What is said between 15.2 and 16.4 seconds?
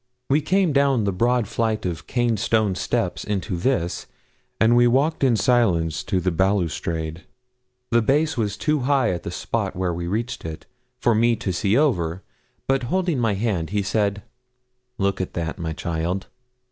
that, my child.